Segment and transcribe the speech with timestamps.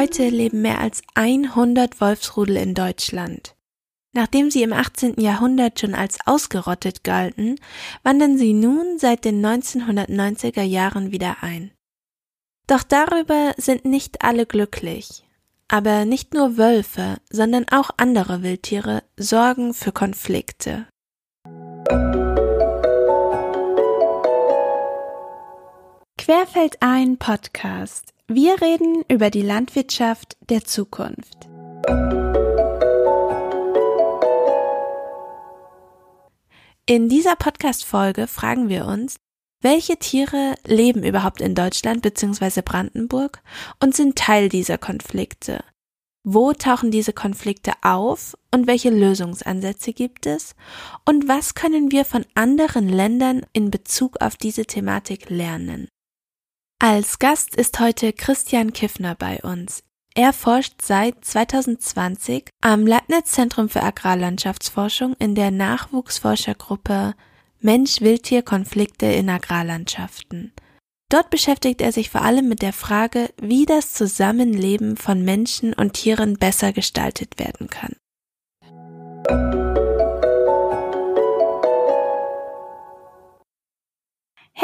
[0.00, 3.54] Heute leben mehr als 100 Wolfsrudel in Deutschland.
[4.14, 5.20] Nachdem sie im 18.
[5.20, 7.56] Jahrhundert schon als ausgerottet galten,
[8.02, 11.70] wandern sie nun seit den 1990er Jahren wieder ein.
[12.66, 15.22] Doch darüber sind nicht alle glücklich.
[15.68, 20.86] Aber nicht nur Wölfe, sondern auch andere Wildtiere sorgen für Konflikte.
[26.16, 28.14] Querfeld ein Podcast.
[28.32, 31.48] Wir reden über die Landwirtschaft der Zukunft.
[36.86, 39.16] In dieser Podcast-Folge fragen wir uns,
[39.62, 42.62] welche Tiere leben überhaupt in Deutschland bzw.
[42.62, 43.42] Brandenburg
[43.80, 45.64] und sind Teil dieser Konflikte?
[46.22, 50.54] Wo tauchen diese Konflikte auf und welche Lösungsansätze gibt es?
[51.04, 55.88] Und was können wir von anderen Ländern in Bezug auf diese Thematik lernen?
[56.82, 59.82] Als Gast ist heute Christian Kiffner bei uns.
[60.14, 67.12] Er forscht seit 2020 am Leibniz Zentrum für Agrarlandschaftsforschung in der Nachwuchsforschergruppe
[67.60, 70.54] Mensch-Wildtier-Konflikte in Agrarlandschaften.
[71.10, 75.92] Dort beschäftigt er sich vor allem mit der Frage, wie das Zusammenleben von Menschen und
[75.92, 77.94] Tieren besser gestaltet werden kann.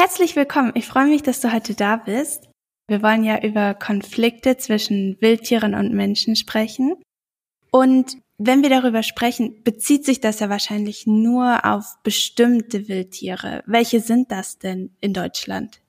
[0.07, 0.71] Herzlich willkommen.
[0.73, 2.49] Ich freue mich, dass du heute da bist.
[2.87, 6.95] Wir wollen ja über Konflikte zwischen Wildtieren und Menschen sprechen.
[7.71, 13.65] Und wenn wir darüber sprechen, bezieht sich das ja wahrscheinlich nur auf bestimmte Wildtiere.
[13.67, 15.81] Welche sind das denn in Deutschland?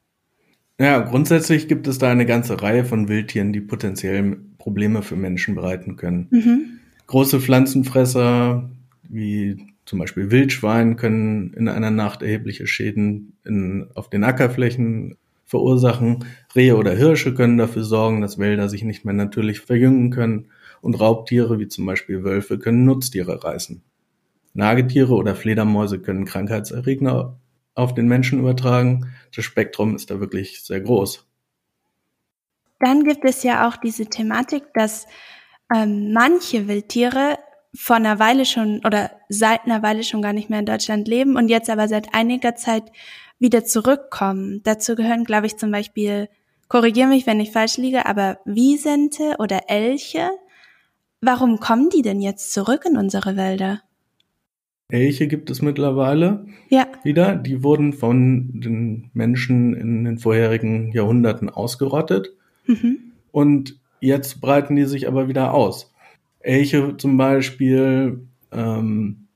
[0.80, 5.54] Ja, grundsätzlich gibt es da eine ganze Reihe von Wildtieren, die potenziell Probleme für Menschen
[5.54, 6.26] bereiten können.
[6.30, 6.80] Mhm.
[7.06, 8.68] Große Pflanzenfresser
[9.04, 16.26] wie zum Beispiel Wildschwein können in einer Nacht erhebliche Schäden in, auf den Ackerflächen verursachen.
[16.54, 20.50] Rehe oder Hirsche können dafür sorgen, dass Wälder sich nicht mehr natürlich verjüngen können.
[20.82, 23.82] Und Raubtiere wie zum Beispiel Wölfe können Nutztiere reißen.
[24.52, 27.38] Nagetiere oder Fledermäuse können Krankheitserreger
[27.74, 29.10] auf den Menschen übertragen.
[29.34, 31.26] Das Spektrum ist da wirklich sehr groß.
[32.78, 35.06] Dann gibt es ja auch diese Thematik, dass
[35.74, 37.38] ähm, manche Wildtiere
[37.78, 41.36] vor einer Weile schon oder seit einer Weile schon gar nicht mehr in Deutschland leben
[41.36, 42.82] und jetzt aber seit einiger Zeit
[43.38, 44.60] wieder zurückkommen.
[44.64, 46.28] Dazu gehören, glaube ich, zum Beispiel,
[46.66, 50.28] korrigiere mich, wenn ich falsch liege, aber Wiesente oder Elche.
[51.20, 53.80] Warum kommen die denn jetzt zurück in unsere Wälder?
[54.88, 56.88] Elche gibt es mittlerweile ja.
[57.04, 57.36] wieder.
[57.36, 62.32] Die wurden von den Menschen in den vorherigen Jahrhunderten ausgerottet.
[62.66, 63.12] Mhm.
[63.30, 65.94] Und jetzt breiten die sich aber wieder aus.
[66.48, 69.28] Elche zum Beispiel ähm,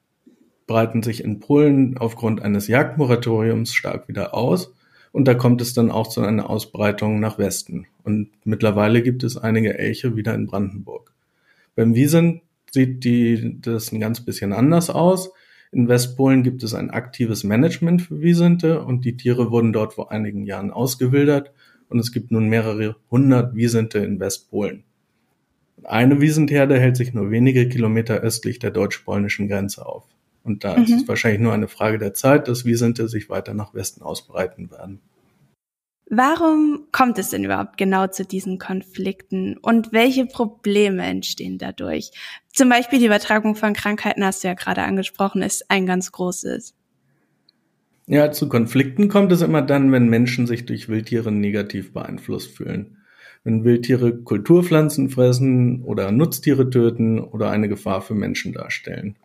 [0.66, 4.74] breiten sich in Polen aufgrund eines Jagdmoratoriums stark wieder aus.
[5.12, 7.86] Und da kommt es dann auch zu einer Ausbreitung nach Westen.
[8.02, 11.12] Und mittlerweile gibt es einige Elche wieder in Brandenburg.
[11.76, 12.40] Beim Wiesen
[12.70, 15.30] sieht die, das ein ganz bisschen anders aus.
[15.70, 20.10] In Westpolen gibt es ein aktives Management für Wiesente und die Tiere wurden dort vor
[20.10, 21.52] einigen Jahren ausgewildert
[21.88, 24.84] und es gibt nun mehrere hundert Wiesente in Westpolen.
[25.84, 30.04] Eine Wiesentherde hält sich nur wenige Kilometer östlich der deutsch-polnischen Grenze auf.
[30.44, 30.84] Und da mhm.
[30.84, 34.70] ist es wahrscheinlich nur eine Frage der Zeit, dass Wiesente sich weiter nach Westen ausbreiten
[34.70, 35.00] werden.
[36.14, 42.10] Warum kommt es denn überhaupt genau zu diesen Konflikten und welche Probleme entstehen dadurch?
[42.52, 46.74] Zum Beispiel die Übertragung von Krankheiten, hast du ja gerade angesprochen, ist ein ganz großes.
[48.06, 52.98] Ja, zu Konflikten kommt es immer dann, wenn Menschen sich durch Wildtiere negativ beeinflusst fühlen
[53.44, 59.16] wenn Wildtiere Kulturpflanzen fressen oder Nutztiere töten oder eine Gefahr für Menschen darstellen.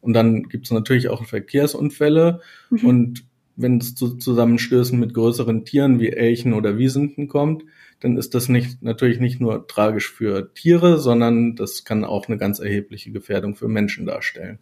[0.00, 2.40] Und dann gibt es natürlich auch Verkehrsunfälle
[2.70, 2.86] mhm.
[2.86, 3.24] und
[3.56, 7.64] wenn es zu Zusammenstößen mit größeren Tieren wie Elchen oder Wiesenten kommt,
[8.00, 12.38] dann ist das nicht, natürlich nicht nur tragisch für Tiere, sondern das kann auch eine
[12.38, 14.58] ganz erhebliche Gefährdung für Menschen darstellen.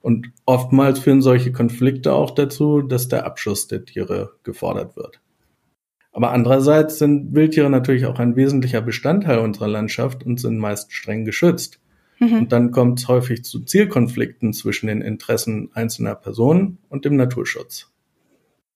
[0.00, 5.20] Und oftmals führen solche Konflikte auch dazu, dass der Abschuss der Tiere gefordert wird.
[6.12, 11.24] Aber andererseits sind Wildtiere natürlich auch ein wesentlicher Bestandteil unserer Landschaft und sind meist streng
[11.24, 11.80] geschützt.
[12.18, 12.40] Mhm.
[12.40, 17.88] Und dann kommt es häufig zu Zielkonflikten zwischen den Interessen einzelner Personen und dem Naturschutz.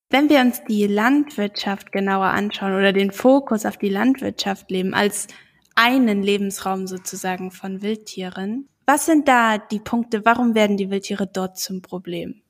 [0.08, 5.26] Wenn wir uns die Landwirtschaft genauer anschauen oder den Fokus auf die Landwirtschaft leben als
[5.74, 11.58] einen Lebensraum sozusagen von Wildtieren, was sind da die Punkte, warum werden die Wildtiere dort
[11.58, 12.42] zum Problem?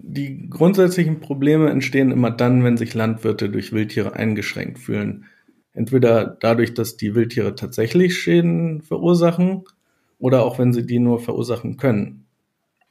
[0.00, 5.26] Die grundsätzlichen Probleme entstehen immer dann, wenn sich Landwirte durch Wildtiere eingeschränkt fühlen.
[5.72, 9.64] Entweder dadurch, dass die Wildtiere tatsächlich Schäden verursachen
[10.18, 12.26] oder auch wenn sie die nur verursachen können.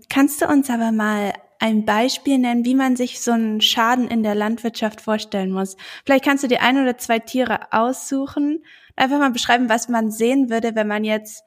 [0.09, 4.23] Kannst du uns aber mal ein Beispiel nennen, wie man sich so einen Schaden in
[4.23, 5.75] der Landwirtschaft vorstellen muss?
[6.05, 8.59] Vielleicht kannst du dir ein oder zwei Tiere aussuchen,
[8.97, 11.43] Einfach mal beschreiben, was man sehen würde, wenn man jetzt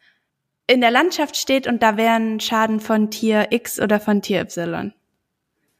[0.69, 4.43] in der Landschaft steht und da wäre ein Schaden von Tier X oder von Tier
[4.43, 4.95] Y.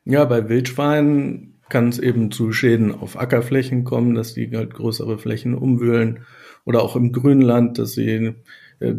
[0.05, 5.19] Ja, bei Wildschweinen kann es eben zu Schäden auf Ackerflächen kommen, dass die halt größere
[5.19, 6.21] Flächen umwühlen
[6.65, 8.35] oder auch im Grünland, dass sie
[8.81, 8.95] äh,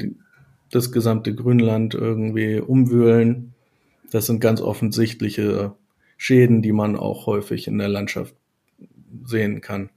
[0.71, 3.53] das gesamte Grünland irgendwie umwühlen.
[4.09, 5.73] Das sind ganz offensichtliche
[6.17, 8.35] Schäden, die man auch häufig in der Landschaft
[9.25, 9.89] sehen kann.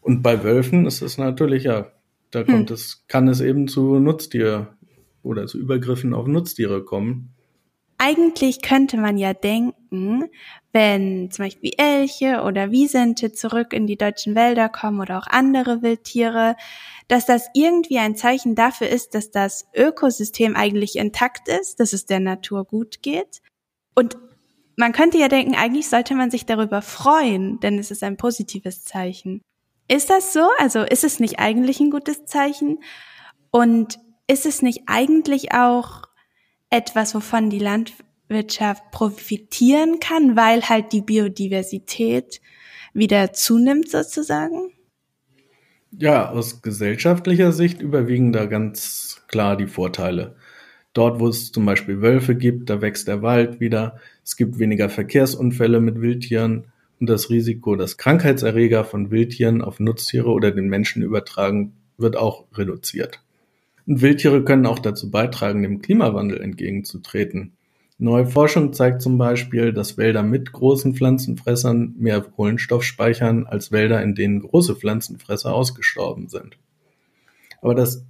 [0.00, 1.90] Und bei Wölfen ist es natürlich, ja,
[2.30, 2.74] da kommt hm.
[2.74, 4.74] es, kann es eben zu Nutztier
[5.22, 7.33] oder zu Übergriffen auf Nutztiere kommen.
[8.06, 10.28] Eigentlich könnte man ja denken,
[10.72, 15.80] wenn zum Beispiel Elche oder Wiesente zurück in die deutschen Wälder kommen oder auch andere
[15.80, 16.54] Wildtiere,
[17.08, 22.04] dass das irgendwie ein Zeichen dafür ist, dass das Ökosystem eigentlich intakt ist, dass es
[22.04, 23.40] der Natur gut geht.
[23.94, 24.18] Und
[24.76, 28.84] man könnte ja denken, eigentlich sollte man sich darüber freuen, denn es ist ein positives
[28.84, 29.40] Zeichen.
[29.88, 30.46] Ist das so?
[30.58, 32.82] Also ist es nicht eigentlich ein gutes Zeichen?
[33.50, 36.02] Und ist es nicht eigentlich auch
[36.74, 42.40] etwas, wovon die Landwirtschaft profitieren kann, weil halt die Biodiversität
[42.92, 44.72] wieder zunimmt sozusagen?
[45.92, 50.34] Ja, aus gesellschaftlicher Sicht überwiegen da ganz klar die Vorteile.
[50.92, 53.98] Dort, wo es zum Beispiel Wölfe gibt, da wächst der Wald wieder.
[54.24, 60.30] Es gibt weniger Verkehrsunfälle mit Wildtieren und das Risiko, dass Krankheitserreger von Wildtieren auf Nutztiere
[60.30, 63.20] oder den Menschen übertragen, wird auch reduziert.
[63.86, 67.52] Und Wildtiere können auch dazu beitragen, dem Klimawandel entgegenzutreten.
[67.98, 74.02] Neue Forschung zeigt zum Beispiel, dass Wälder mit großen Pflanzenfressern mehr Kohlenstoff speichern als Wälder,
[74.02, 76.58] in denen große Pflanzenfresser ausgestorben sind.
[77.62, 78.04] Aber das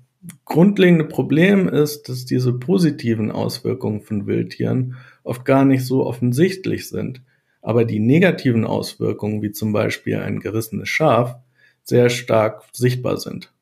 [0.44, 7.22] grundlegende Problem ist, dass diese positiven Auswirkungen von Wildtieren oft gar nicht so offensichtlich sind,
[7.60, 11.36] aber die negativen Auswirkungen, wie zum Beispiel ein gerissenes Schaf,
[11.82, 13.53] sehr stark sichtbar sind.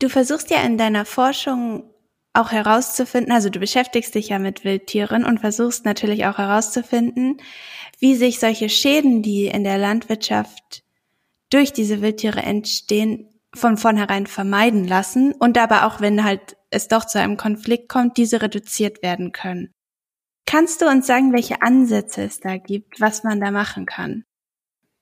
[0.00, 1.84] Du versuchst ja in deiner Forschung
[2.32, 7.36] auch herauszufinden, also du beschäftigst dich ja mit Wildtieren und versuchst natürlich auch herauszufinden,
[7.98, 10.82] wie sich solche Schäden, die in der Landwirtschaft
[11.50, 17.04] durch diese Wildtiere entstehen, von vornherein vermeiden lassen und dabei auch, wenn halt es doch
[17.04, 19.74] zu einem Konflikt kommt, diese reduziert werden können.
[20.46, 24.24] Kannst du uns sagen, welche Ansätze es da gibt, was man da machen kann?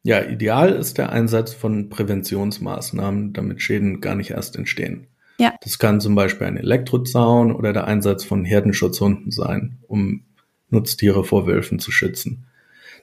[0.03, 5.09] Ja, ideal ist der Einsatz von Präventionsmaßnahmen, damit Schäden gar nicht erst entstehen.
[5.39, 5.55] Ja.
[5.63, 10.23] Das kann zum Beispiel ein Elektrozaun oder der Einsatz von Herdenschutzhunden sein, um
[10.71, 12.47] Nutztiere vor Wölfen zu schützen.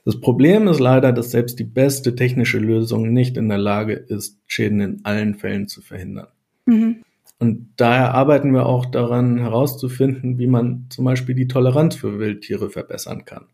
[0.04, 4.38] Das Problem ist leider, dass selbst die beste technische Lösung nicht in der Lage ist,
[4.46, 6.28] Schäden in allen Fällen zu verhindern.
[6.66, 7.02] Mhm.
[7.38, 12.70] Und daher arbeiten wir auch daran herauszufinden, wie man zum Beispiel die Toleranz für Wildtiere
[12.70, 13.46] verbessern kann.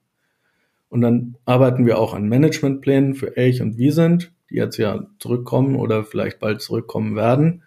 [0.93, 5.75] Und dann arbeiten wir auch an Managementplänen für Elch und Wiesent, die jetzt ja zurückkommen
[5.77, 7.63] oder vielleicht bald zurückkommen werden,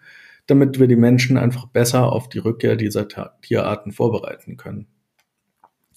[0.46, 3.08] damit wir die Menschen einfach besser auf die Rückkehr dieser
[3.42, 4.86] Tierarten vorbereiten können.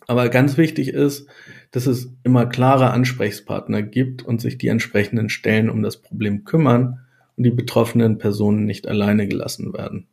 [0.08, 1.28] Aber ganz wichtig ist,
[1.70, 7.02] dass es immer klare Ansprechpartner gibt und sich die entsprechenden Stellen um das Problem kümmern
[7.38, 10.08] und die betroffenen Personen nicht alleine gelassen werden.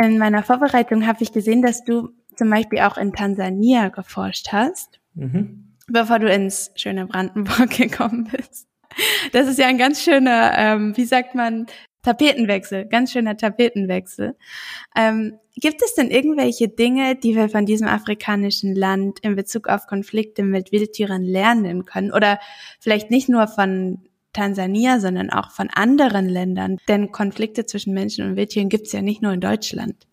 [0.00, 5.00] In meiner Vorbereitung habe ich gesehen, dass du zum Beispiel auch in Tansania geforscht hast.
[5.14, 8.66] Mhm bevor du ins schöne Brandenburg gekommen bist.
[9.32, 11.66] Das ist ja ein ganz schöner, ähm, wie sagt man,
[12.02, 14.36] Tapetenwechsel, ganz schöner Tapetenwechsel.
[14.96, 19.86] Ähm, gibt es denn irgendwelche Dinge, die wir von diesem afrikanischen Land in Bezug auf
[19.86, 22.12] Konflikte mit Wildtieren lernen können?
[22.12, 22.40] Oder
[22.80, 24.00] vielleicht nicht nur von
[24.32, 26.78] Tansania, sondern auch von anderen Ländern?
[26.88, 30.06] Denn Konflikte zwischen Menschen und Wildtieren gibt es ja nicht nur in Deutschland.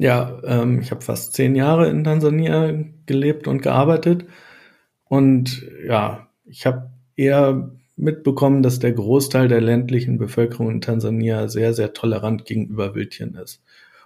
[0.00, 2.72] Ja, ähm, ich habe fast zehn Jahre in Tansania
[3.06, 4.26] gelebt und gearbeitet.
[5.04, 11.74] Und ja, ich habe eher mitbekommen, dass der Großteil der ländlichen Bevölkerung in Tansania sehr,
[11.74, 13.60] sehr tolerant gegenüber Wildtieren ist.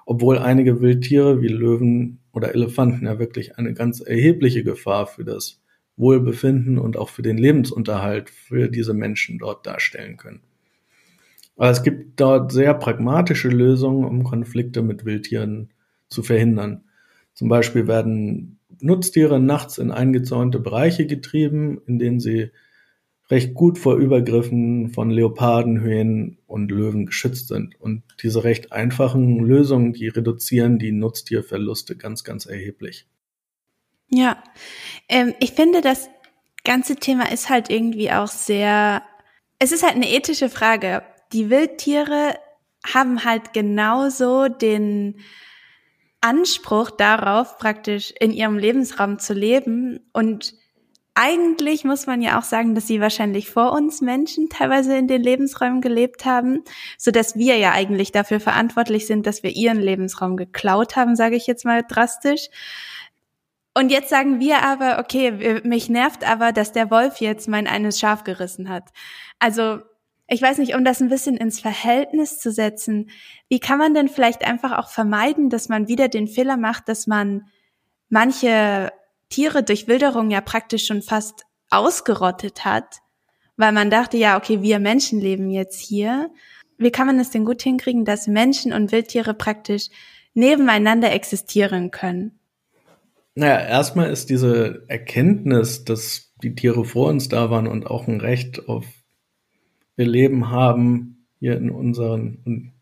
[0.07, 5.61] Obwohl einige Wildtiere wie Löwen oder Elefanten ja wirklich eine ganz erhebliche Gefahr für das
[5.99, 10.41] Wohlbefinden und auch für den Lebensunterhalt für diese Menschen dort darstellen können.
[11.57, 15.69] Aber es gibt dort sehr pragmatische Lösungen, um Konflikte mit Wildtieren
[16.13, 16.85] zu verhindern.
[17.35, 22.51] Zum Beispiel werden Nutztiere nachts in eingezäunte Bereiche getrieben, in denen sie
[23.31, 27.81] recht gut vor Übergriffen von Leoparden, Hyänen und Löwen geschützt sind.
[27.81, 33.07] Und diese recht einfachen Lösungen, die reduzieren die Nutztierverluste ganz, ganz erheblich.
[34.09, 34.43] Ja,
[35.09, 36.11] ähm, ich finde, das
[36.65, 39.03] ganze Thema ist halt irgendwie auch sehr,
[39.59, 41.03] es ist halt eine ethische Frage.
[41.33, 42.35] Die Wildtiere
[42.85, 45.21] haben halt genauso den,
[46.23, 50.55] Anspruch darauf, praktisch in ihrem Lebensraum zu leben und
[51.15, 55.23] eigentlich muss man ja auch sagen, dass sie wahrscheinlich vor uns Menschen teilweise in den
[55.23, 56.65] Lebensräumen gelebt haben,
[56.97, 61.37] so dass wir ja eigentlich dafür verantwortlich sind, dass wir ihren Lebensraum geklaut haben, sage
[61.37, 62.49] ich jetzt mal drastisch.
[63.75, 68.01] Und jetzt sagen wir aber, okay, mich nervt aber, dass der Wolf jetzt mein eines
[68.01, 68.91] Schaf gerissen hat.
[69.39, 69.81] Also,
[70.29, 73.11] ich weiß nicht, um das ein bisschen ins Verhältnis zu setzen,
[73.49, 77.07] wie kann man denn vielleicht einfach auch vermeiden, dass man wieder den Fehler macht, dass
[77.07, 77.49] man
[78.09, 78.93] manche
[79.29, 82.99] Tiere durch Wilderung ja praktisch schon fast ausgerottet hat,
[83.57, 86.31] weil man dachte, ja, okay, wir Menschen leben jetzt hier.
[86.79, 89.89] Wie kann man es denn gut hinkriegen, dass Menschen und Wildtiere praktisch
[90.35, 92.39] nebeneinander existieren können?
[93.35, 98.21] Naja, erstmal ist diese Erkenntnis, dass die Tiere vor uns da waren und auch ein
[98.21, 98.85] Recht auf
[99.97, 102.73] ihr Leben haben, hier in unseren,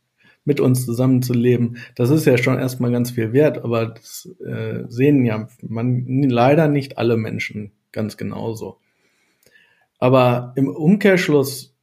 [0.45, 5.25] mit uns zusammenzuleben, das ist ja schon erstmal ganz viel wert, aber das äh, sehen
[5.25, 8.79] ja man leider nicht alle Menschen ganz genauso.
[9.99, 11.77] Aber im Umkehrschluss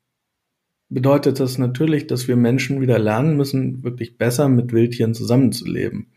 [0.89, 6.07] bedeutet das natürlich, dass wir Menschen wieder lernen müssen, wirklich besser mit Wildtieren zusammenzuleben.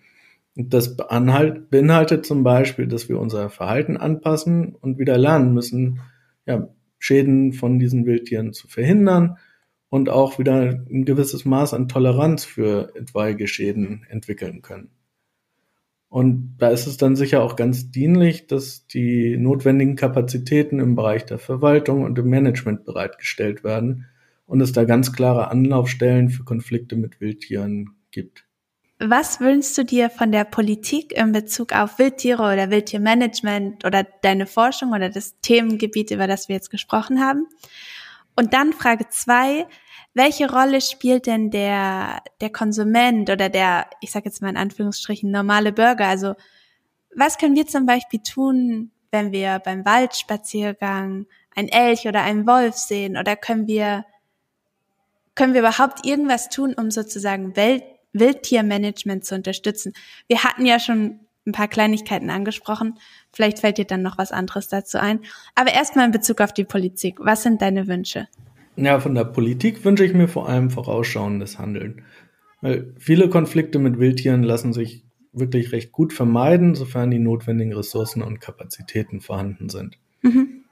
[0.56, 6.00] Und das beinhaltet zum Beispiel, dass wir unser Verhalten anpassen und wieder lernen müssen,
[6.46, 6.68] ja,
[7.00, 9.38] Schäden von diesen Wildtieren zu verhindern
[9.88, 14.90] und auch wieder ein gewisses Maß an Toleranz für etwaige Schäden entwickeln können.
[16.08, 21.24] Und da ist es dann sicher auch ganz dienlich, dass die notwendigen Kapazitäten im Bereich
[21.24, 24.06] der Verwaltung und im Management bereitgestellt werden
[24.46, 28.44] und es da ganz klare Anlaufstellen für Konflikte mit Wildtieren gibt.
[29.02, 34.46] Was wünschst du dir von der Politik in Bezug auf Wildtiere oder Wildtiermanagement oder deine
[34.46, 37.46] Forschung oder das Themengebiet, über das wir jetzt gesprochen haben?
[38.36, 39.66] Und dann Frage zwei,
[40.12, 45.30] welche Rolle spielt denn der, der Konsument oder der, ich sage jetzt mal in Anführungsstrichen,
[45.30, 46.06] normale Bürger?
[46.06, 46.34] Also
[47.16, 52.74] was können wir zum Beispiel tun, wenn wir beim Waldspaziergang ein Elch oder einen Wolf
[52.74, 53.16] sehen?
[53.16, 54.04] Oder können wir,
[55.34, 59.92] können wir überhaupt irgendwas tun, um sozusagen Welt, Wildtiermanagement zu unterstützen?
[60.28, 62.98] Wir hatten ja schon ein paar Kleinigkeiten angesprochen.
[63.32, 65.20] Vielleicht fällt dir dann noch was anderes dazu ein.
[65.54, 67.18] Aber erstmal in Bezug auf die Politik.
[67.20, 68.28] Was sind deine Wünsche?
[68.76, 72.02] Ja, von der Politik wünsche ich mir vor allem vorausschauendes Handeln.
[72.60, 78.22] Weil viele Konflikte mit Wildtieren lassen sich wirklich recht gut vermeiden, sofern die notwendigen Ressourcen
[78.22, 79.98] und Kapazitäten vorhanden sind.
[80.22, 80.64] Mhm.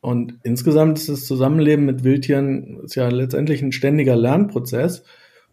[0.00, 5.04] Und insgesamt ist das Zusammenleben mit Wildtieren ist ja letztendlich ein ständiger Lernprozess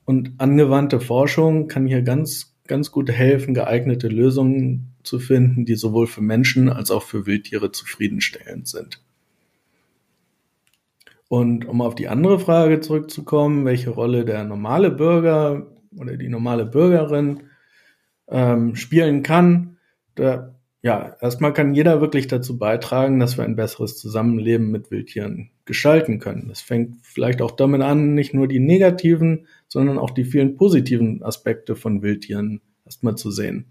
[0.08, 6.08] und angewandte Forschung kann hier ganz ganz gut helfen, geeignete Lösungen zu finden, die sowohl
[6.08, 9.02] für Menschen als auch für Wildtiere zufriedenstellend sind.
[11.28, 16.66] Und um auf die andere Frage zurückzukommen, welche Rolle der normale Bürger oder die normale
[16.66, 17.44] Bürgerin
[18.30, 19.78] ähm, spielen kann,
[20.16, 20.56] da,
[20.88, 26.20] ja, erstmal kann jeder wirklich dazu beitragen, dass wir ein besseres Zusammenleben mit Wildtieren gestalten
[26.20, 26.46] können.
[26.48, 31.22] Das fängt vielleicht auch damit an, nicht nur die negativen, sondern auch die vielen positiven
[31.24, 33.66] Aspekte von Wildtieren erstmal zu sehen.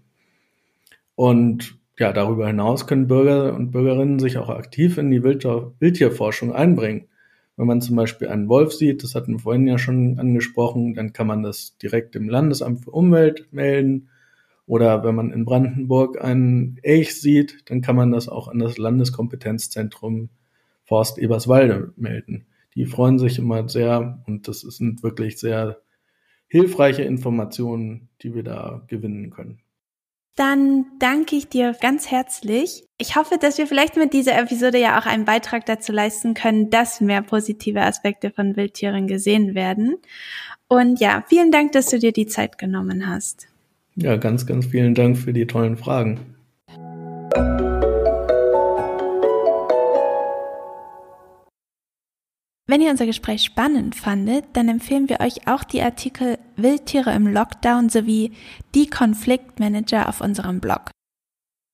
[1.15, 7.07] Und ja, darüber hinaus können Bürger und Bürgerinnen sich auch aktiv in die Wildtierforschung einbringen.
[7.55, 11.13] Wenn man zum Beispiel einen Wolf sieht, das hatten wir vorhin ja schon angesprochen, dann
[11.13, 14.09] kann man das direkt dem Landesamt für Umwelt melden.
[14.67, 18.77] Oder wenn man in Brandenburg einen Elch sieht, dann kann man das auch an das
[18.77, 20.29] Landeskompetenzzentrum
[20.83, 22.45] Forst Eberswalde melden.
[22.75, 25.81] Die freuen sich immer sehr und das sind wirklich sehr
[26.47, 29.59] hilfreiche Informationen, die wir da gewinnen können.
[30.35, 32.85] Dann danke ich dir ganz herzlich.
[32.99, 36.69] Ich hoffe, dass wir vielleicht mit dieser Episode ja auch einen Beitrag dazu leisten können,
[36.69, 39.97] dass mehr positive Aspekte von Wildtieren gesehen werden.
[40.67, 43.47] Und ja, vielen Dank, dass du dir die Zeit genommen hast.
[43.97, 46.19] Ja, ganz, ganz vielen Dank für die tollen Fragen.
[52.69, 57.25] Wenn ihr unser Gespräch spannend fandet, dann empfehlen wir euch auch die Artikel Wildtiere im
[57.25, 58.33] Lockdown sowie
[58.75, 60.91] die Konfliktmanager auf unserem Blog.